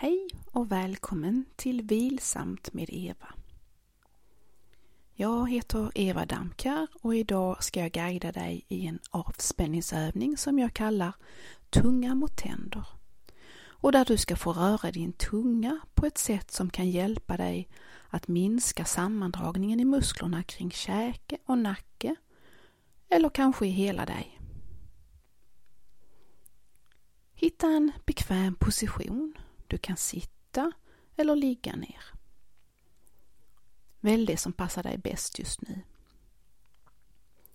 [0.00, 3.34] Hej och välkommen till Vilsamt med Eva.
[5.14, 10.74] Jag heter Eva Damkar och idag ska jag guida dig i en avspänningsövning som jag
[10.74, 11.14] kallar
[11.70, 12.86] Tunga mot tänder
[13.60, 17.68] och där du ska få röra din tunga på ett sätt som kan hjälpa dig
[18.08, 22.16] att minska sammandragningen i musklerna kring käke och nacke
[23.08, 24.40] eller kanske i hela dig.
[27.34, 29.34] Hitta en bekväm position.
[29.68, 30.72] Du kan sitta
[31.16, 32.04] eller ligga ner.
[34.00, 35.82] Välj det som passar dig bäst just nu.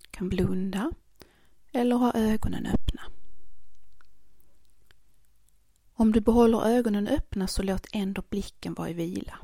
[0.02, 0.92] Du kan blunda
[1.72, 3.02] eller ha ögonen öppna.
[5.94, 9.38] Om du behåller ögonen öppna så låt ändå blicken vara i vila.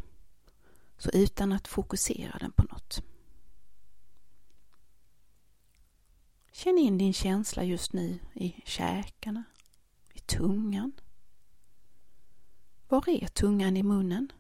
[0.99, 3.03] Så utan att fokusera den på något.
[6.53, 9.45] Känn in din känsla just nu i käkarna,
[10.13, 10.93] i tungan.
[13.07, 14.33] Var är tungan i munnen?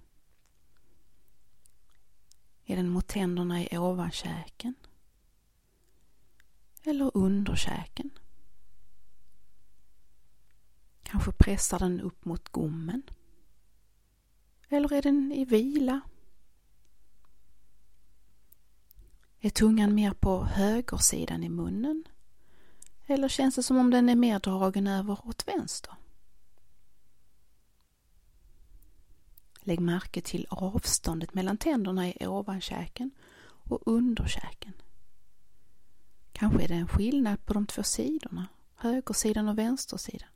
[2.65, 4.75] Är den mot tänderna i ovankäken?
[6.83, 8.11] Eller underkäken?
[11.03, 13.03] Kanske pressar den upp mot gommen?
[14.69, 16.01] Eller är den i vila?
[19.41, 22.05] Är tungan mer på högersidan i munnen?
[23.07, 25.95] Eller känns det som om den är mer dragen över åt vänster?
[29.61, 33.11] Lägg märke till avståndet mellan tänderna i ovankäken
[33.43, 34.73] och underkäken.
[36.33, 40.29] Kanske är det en skillnad på de två sidorna, högersidan och vänstersidan.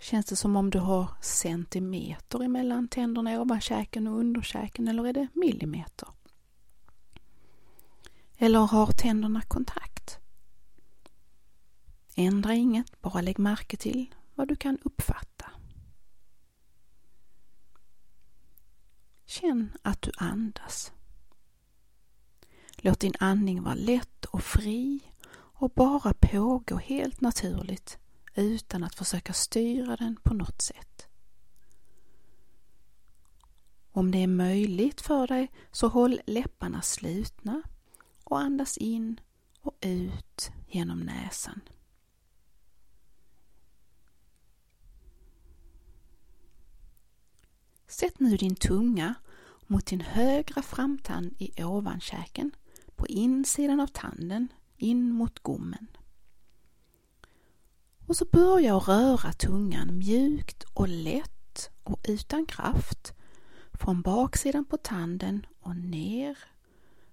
[0.00, 5.12] Känns det som om du har centimeter emellan tänderna i ovankäken och underkäken eller är
[5.12, 6.08] det millimeter?
[8.36, 10.18] Eller har tänderna kontakt?
[12.14, 15.50] Ändra inget, bara lägg märke till vad du kan uppfatta.
[19.26, 20.92] Känn att du andas.
[22.76, 25.00] Låt din andning vara lätt och fri
[25.34, 27.98] och bara pågå helt naturligt
[28.34, 31.06] utan att försöka styra den på något sätt.
[33.92, 37.62] Om det är möjligt för dig så håll läpparna slutna
[38.24, 39.20] och andas in
[39.60, 41.60] och ut genom näsan.
[47.94, 49.14] Sätt nu din tunga
[49.66, 52.50] mot din högra framtand i ovankäken
[52.96, 55.86] på insidan av tanden in mot gommen.
[58.06, 63.12] Och så börja röra tungan mjukt och lätt och utan kraft
[63.72, 66.38] från baksidan på tanden och ner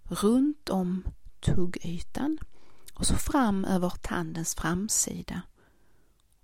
[0.04, 1.04] runt om
[1.40, 2.38] tuggytan
[2.94, 5.42] och så fram över tandens framsida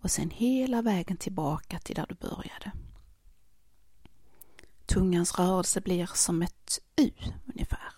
[0.02, 2.72] och sen hela vägen tillbaka till där du började.
[4.88, 7.12] Tungans rörelse blir som ett U
[7.46, 7.94] ungefär.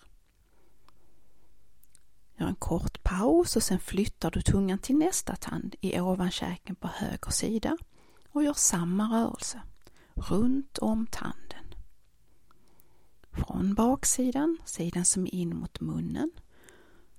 [2.36, 6.88] Gör en kort paus och sen flyttar du tungan till nästa tand i ovankäken på
[6.88, 7.76] höger sida
[8.32, 9.62] och gör samma rörelse
[10.14, 11.74] runt om tanden.
[13.32, 16.30] Från baksidan, sidan som är in mot munnen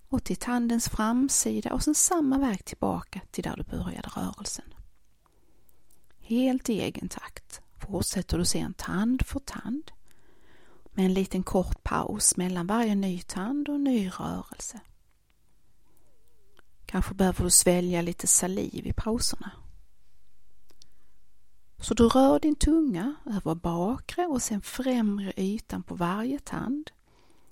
[0.07, 4.73] och till tandens framsida och sen samma väg tillbaka till där du började rörelsen.
[6.19, 9.91] Helt i egen takt fortsätter du sedan tand för tand
[10.91, 14.79] med en liten kort paus mellan varje ny tand och ny rörelse.
[16.85, 19.51] Kanske behöver du svälja lite saliv i pauserna.
[21.77, 26.91] Så du rör din tunga över bakre och sen främre ytan på varje tand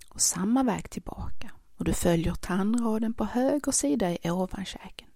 [0.09, 5.08] och samma väg tillbaka och du följer tandraden på höger sida i ovankäken.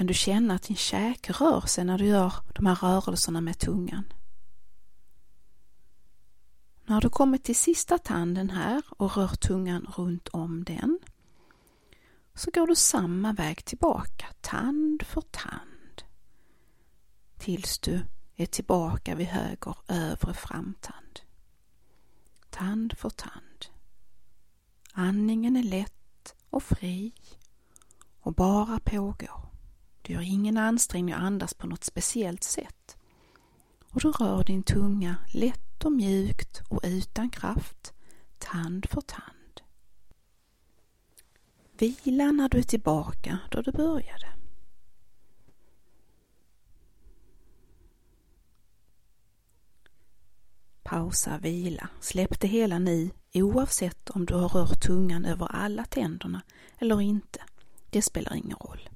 [0.00, 3.58] Kan du känna att din käke rör sig när du gör de här rörelserna med
[3.58, 4.12] tungan?
[6.84, 10.98] När du kommit till sista tanden här och rör tungan runt om den
[12.34, 16.02] så går du samma väg tillbaka, tand för tand,
[17.38, 18.00] tills du
[18.36, 21.20] är tillbaka vid höger övre framtand.
[22.50, 23.66] Tand för tand.
[24.92, 27.12] Andningen är lätt och fri
[28.20, 29.49] och bara pågår.
[30.02, 32.96] Du gör ingen ansträngning att andas på något speciellt sätt.
[33.90, 37.94] Och du rör din tunga lätt och mjukt och utan kraft,
[38.38, 39.60] tand för tand.
[41.78, 44.26] Vila när du är tillbaka då du började.
[50.82, 56.42] Pausa, vila, släpp det hela nu oavsett om du har rört tungan över alla tänderna
[56.78, 57.40] eller inte.
[57.90, 58.89] Det spelar ingen roll.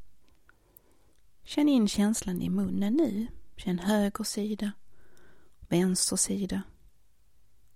[1.45, 3.27] Känn in känslan i munnen nu.
[3.57, 4.73] Känn höger sida,
[5.69, 6.63] vänster sida.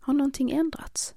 [0.00, 1.14] Har någonting ändrats?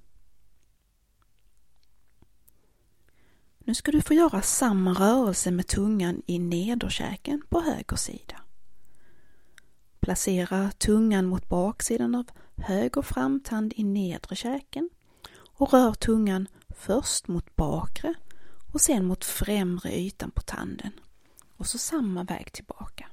[3.58, 8.40] Nu ska du få göra samma rörelse med tungan i nederkäken på höger sida.
[10.00, 14.90] Placera tungan mot baksidan av höger framtand i nedre käken
[15.44, 18.14] och rör tungan först mot bakre
[18.72, 20.92] och sen mot främre ytan på tanden
[21.62, 23.08] och så samma väg tillbaka.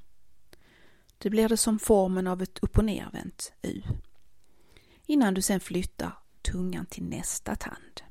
[1.18, 3.82] Det blir det som formen av ett upp och nervänt U.
[5.06, 8.02] Innan du sen flyttar tungan till nästa tand.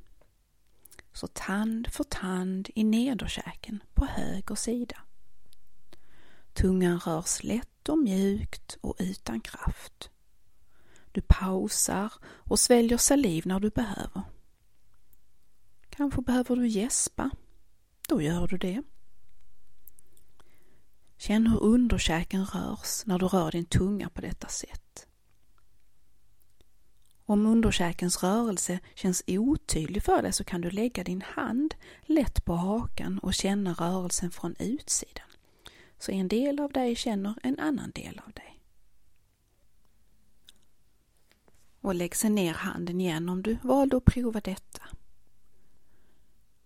[1.13, 4.95] Så tand för tand i nederkäken på höger sida.
[6.53, 10.09] Tungan rörs lätt och mjukt och utan kraft.
[11.11, 14.21] Du pausar och sväljer saliv när du behöver.
[15.89, 17.29] Kanske behöver du gäspa.
[18.07, 18.83] Då gör du det.
[21.19, 25.07] Känn hur underkäken rörs när du rör din tunga på detta sätt.
[27.25, 32.55] Om underkäkens rörelse känns otydlig för dig så kan du lägga din hand lätt på
[32.55, 35.27] hakan och känna rörelsen från utsidan.
[35.97, 38.63] Så en del av dig känner en annan del av dig.
[41.81, 44.83] Och lägg sen ner handen igen om du valde att prova detta.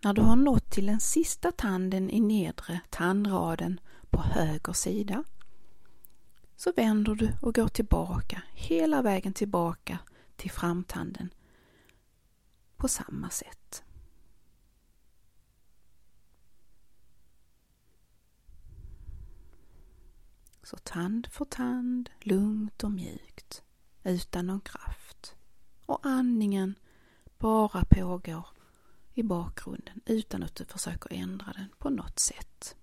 [0.04, 3.80] När du har nått till den sista tanden i nedre tandraden
[4.14, 5.24] på höger sida
[6.56, 10.00] så vänder du och går tillbaka hela vägen tillbaka
[10.36, 11.34] till framtanden
[12.78, 13.84] på samma sätt.
[20.64, 23.64] Så tand för tand, lugnt och mjukt,
[24.04, 25.36] utan någon kraft.
[25.86, 26.76] Och andningen
[27.38, 28.48] bara pågår
[29.14, 32.76] i bakgrunden utan att du försöker ändra den på något sätt.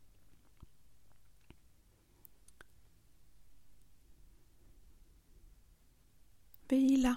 [6.70, 7.16] Vila.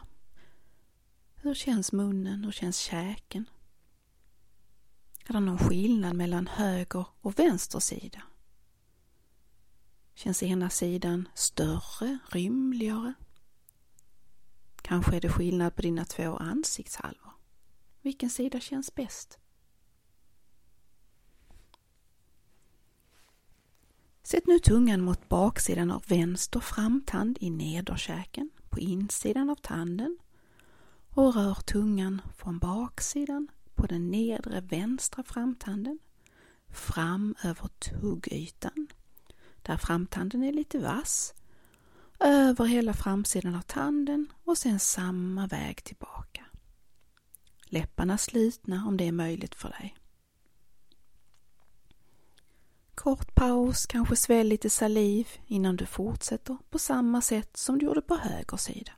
[1.36, 2.44] Hur känns munnen?
[2.44, 3.50] Hur känns käken?
[5.26, 8.22] Är det någon skillnad mellan höger och vänster sida?
[10.14, 13.14] Känns ena sidan större, rymligare?
[14.82, 17.34] Kanske är det skillnad på dina två ansiktshalvor?
[18.02, 19.40] Vilken sida känns bäst?
[24.24, 30.18] Sätt nu tungan mot baksidan av vänster framtand i nederkäken på insidan av tanden
[31.10, 36.00] och rör tungan från baksidan på den nedre vänstra framtanden
[36.70, 38.88] fram över tuggytan
[39.62, 41.34] där framtanden är lite vass
[42.20, 46.46] över hela framsidan av tanden och sen samma väg tillbaka.
[47.66, 49.96] Läpparna slutna om det är möjligt för dig.
[52.96, 58.02] Kort paus, kanske svälj lite saliv innan du fortsätter på samma sätt som du gjorde
[58.02, 58.92] på höger sida.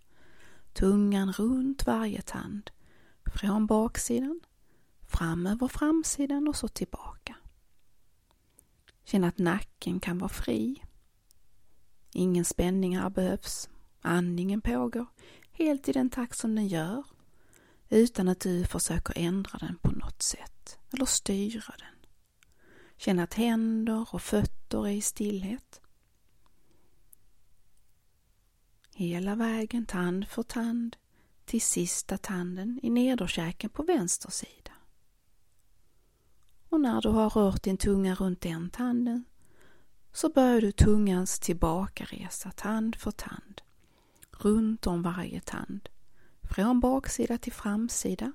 [0.74, 2.72] Tungan runt varje tand.
[3.26, 4.40] Från baksidan,
[5.08, 7.36] fram över framsidan och så tillbaka.
[9.06, 10.84] Känn att nacken kan vara fri.
[12.12, 13.70] Ingen spänning här behövs.
[14.02, 15.06] Andningen pågår
[15.52, 17.04] helt i den takt som den gör
[17.90, 21.95] utan att du försöker ändra den på något sätt eller styra den.
[23.06, 25.82] Känn att händer och fötter är i stillhet.
[28.94, 30.96] Hela vägen tand för tand
[31.46, 34.72] till sista tanden i nederkäken på vänster sida.
[36.70, 39.26] Och när du har rört din tunga runt den tanden
[40.12, 43.62] så börjar du tungans tillbakaresa tand för tand
[44.32, 45.90] runt om varje tand.
[46.44, 48.34] Från baksida till framsida,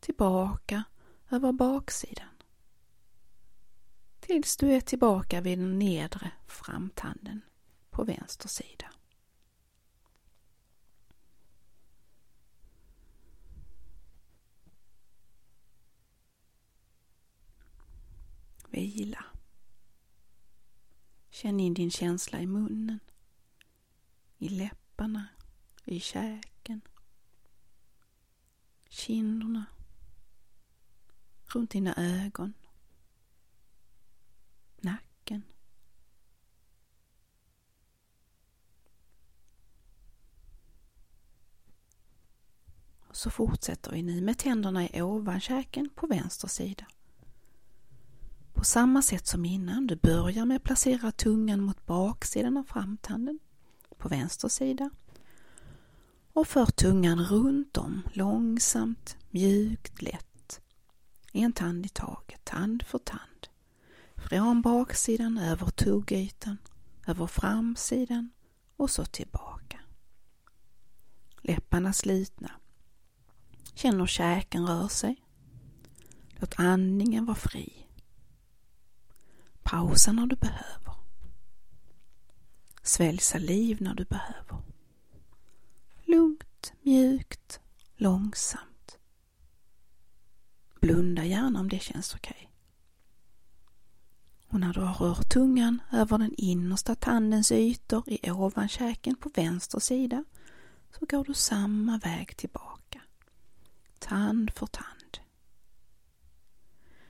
[0.00, 0.84] tillbaka
[1.30, 2.37] över baksidan
[4.28, 7.42] tills du är tillbaka vid den nedre framtanden
[7.90, 8.92] på vänster sida.
[18.70, 19.24] Vila.
[21.30, 23.00] Känn in din känsla i munnen,
[24.38, 25.28] i läpparna,
[25.84, 26.80] i käken,
[28.88, 29.66] kinderna,
[31.44, 32.54] runt dina ögon
[34.80, 35.42] nacken.
[43.07, 46.84] Och så fortsätter vi nu med tänderna i ovankäken på vänster sida.
[48.52, 53.38] På samma sätt som innan, du börjar med att placera tungan mot baksidan av framtanden
[53.96, 54.90] på vänster sida
[56.32, 60.60] och för tungan runt om långsamt, mjukt, lätt.
[61.32, 63.48] En tand i taget, tand för tand
[64.16, 66.58] Från baksidan, över tuggytan,
[67.06, 68.30] över framsidan
[68.76, 69.80] och så tillbaka.
[71.42, 72.50] Läpparna slitna.
[73.78, 75.16] Känn hur käken rör sig.
[76.30, 77.86] Låt andningen vara fri.
[79.62, 80.94] Pausa när du behöver.
[82.82, 84.62] Svälj saliv när du behöver.
[86.04, 87.60] Lugnt, mjukt,
[87.96, 88.98] långsamt.
[90.80, 92.36] Blunda gärna om det känns okej.
[92.36, 92.48] Okay.
[94.48, 99.78] Och när du har rört tungan över den innersta tandens ytor i ovankäken på vänster
[99.78, 100.24] sida
[100.98, 102.77] så går du samma väg tillbaka.
[104.08, 105.18] Tand för tand.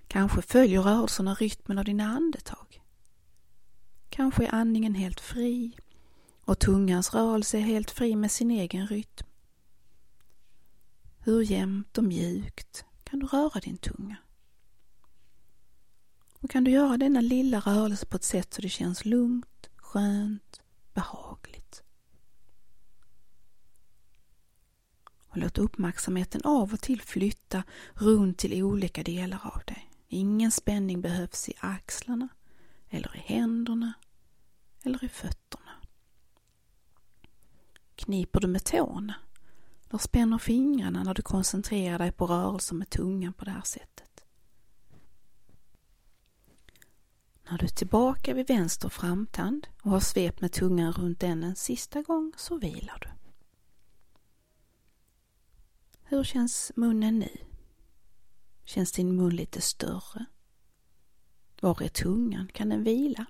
[0.09, 2.83] Kanske följer rörelserna rytmen av dina andetag.
[4.09, 5.79] Kanske är andningen helt fri
[6.45, 9.27] och tungans rörelse är helt fri med sin egen rytm.
[11.19, 14.17] Hur jämnt och mjukt kan du röra din tunga?
[16.41, 20.61] Och kan du göra denna lilla rörelse på ett sätt så det känns lugnt, skönt,
[20.95, 21.28] behagligt.
[25.29, 27.63] Och låt uppmärksamheten av och till flytta
[27.95, 29.91] runt till olika delar av dig.
[30.09, 32.29] Ingen spänning behövs i axlarna
[32.91, 33.93] eller i händerna
[34.83, 35.71] eller i fötterna.
[37.95, 39.15] Kniper du med tårna
[39.89, 44.25] eller spänner fingrarna när du koncentrerar dig på rörelser med tungan på det här sättet.
[47.51, 51.57] När du är tillbaka vid vänster framtand och har svept med tungan runt den en
[51.57, 53.28] sista gång så vilar du.
[56.11, 57.37] Hur känns munnen nu?
[58.65, 60.25] Känns din mun lite större?
[61.61, 62.49] Var är tungan?
[62.55, 63.27] Kan den vila?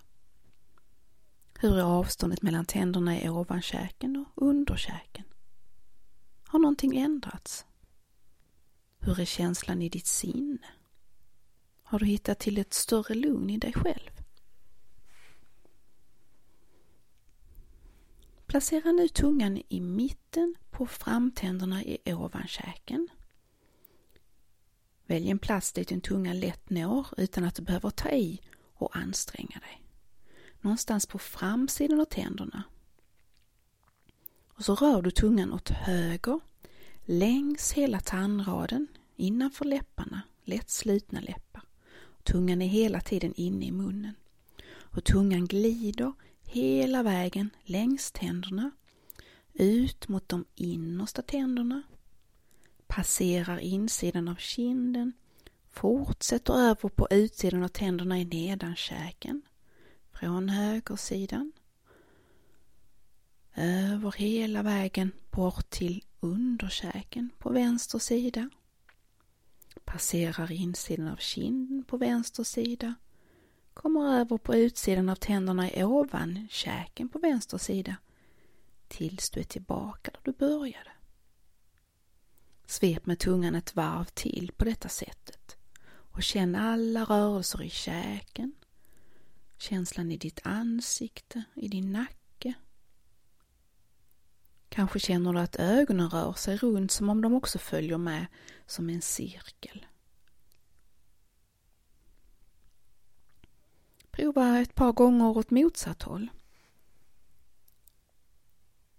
[1.58, 5.25] Hur är avståndet mellan tänderna i ovankäken och underkäken?
[6.47, 7.66] Har någonting ändrats?
[8.99, 10.68] Hur är känslan i ditt sinne?
[11.82, 14.17] Har du hittat till ett större lugn i dig själv?
[18.49, 23.09] Placera nu tungan i mitten på framtänderna i ovankäken.
[25.07, 28.40] Välj en plats dit din tunga lätt når utan att du behöver ta i
[28.75, 29.83] och anstränga dig.
[30.61, 32.62] Någonstans på framsidan av tänderna.
[34.49, 36.40] Och så rör du tungan åt höger
[37.05, 38.87] längs hela tandraden
[39.17, 41.62] innanför läpparna, lätt slutna läppar.
[42.23, 44.14] Tungan är hela tiden inne i munnen.
[44.71, 46.12] Och tungan glider
[46.50, 48.71] hela vägen längs tänderna,
[49.52, 51.83] ut mot de innersta tänderna,
[52.87, 55.12] passerar insidan av kinden,
[55.71, 59.43] fortsätter över på utsidan av tänderna i nedankäken,
[60.12, 61.52] från högersidan,
[63.55, 68.50] över hela vägen bort till underkäken på vänster sida,
[69.85, 72.95] passerar insidan av kinden på vänster sida,
[73.82, 77.97] kommer över på utsidan av tänderna i ovan käken på vänster sida
[78.88, 80.90] tills du är tillbaka där du började.
[82.66, 85.56] Svep med tungan ett varv till på detta sättet
[85.88, 88.52] och känn alla rörelser i käken,
[89.58, 92.54] känslan i ditt ansikte, i din nacke.
[94.68, 98.26] Kanske känner du att ögonen rör sig runt som om de också följer med
[98.66, 99.87] som en cirkel.
[104.18, 106.30] Prova ett par gånger åt motsatt håll.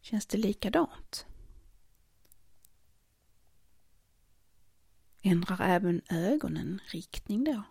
[0.01, 1.25] Känns det likadant?
[5.21, 7.63] Ändrar även ögonen riktning då?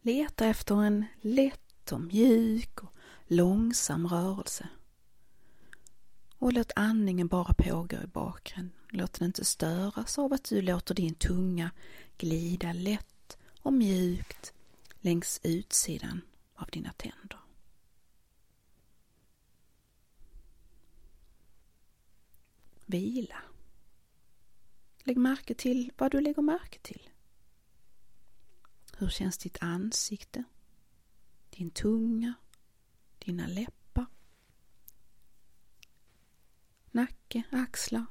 [0.00, 2.94] Leta efter en lätt och mjuk och
[3.26, 4.68] långsam rörelse.
[6.38, 8.76] Och låt andningen bara pågå i bakgrunden.
[8.88, 11.70] Låt den inte störas av att du låter din tunga
[12.16, 14.54] glida lätt och mjukt
[15.02, 16.20] längs utsidan
[16.54, 17.38] av dina tänder.
[22.86, 23.42] Vila.
[25.04, 27.10] Lägg märke till vad du lägger märke till.
[28.96, 30.44] Hur känns ditt ansikte?
[31.50, 32.34] Din tunga?
[33.18, 34.06] Dina läppar?
[36.90, 38.06] Nacke, axlar?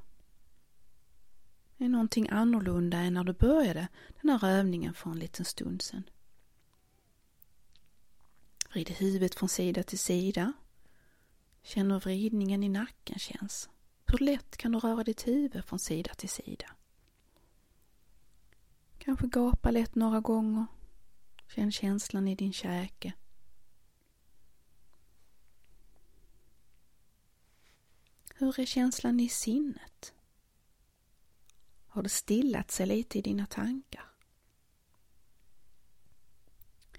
[1.78, 3.88] Är någonting annorlunda än när du började
[4.22, 6.04] den här övningen för en liten stund sedan?
[8.74, 10.54] Vrid huvudet från sida till sida.
[11.64, 13.70] Känn hur vridningen i nacken känns.
[14.06, 16.66] Hur lätt kan du röra ditt huvud från sida till sida?
[18.98, 20.66] Kanske gapa lätt några gånger.
[21.48, 23.14] Känn känslan i din käke.
[28.36, 30.14] Hur är känslan i sinnet?
[31.88, 34.11] Har det stillat sig lite i dina tankar?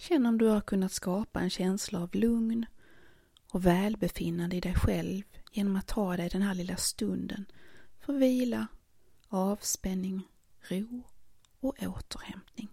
[0.03, 2.67] Känn om du har kunnat skapa en känsla av lugn
[3.53, 7.45] och välbefinnande i dig själv genom att ta dig den här lilla stunden
[8.01, 8.67] för vila,
[9.29, 10.29] avspänning,
[10.61, 11.03] ro
[11.61, 12.69] och återhämtning.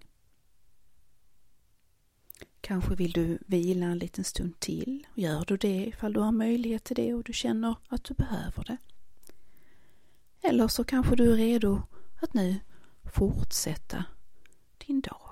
[2.61, 5.07] Kanske vill du vila en liten stund till.
[5.15, 8.63] Gör du det ifall du har möjlighet till det och du känner att du behöver
[8.63, 8.77] det.
[10.41, 11.81] Eller så kanske du är redo
[12.21, 12.59] att nu
[13.03, 14.05] fortsätta
[14.87, 15.28] din dag.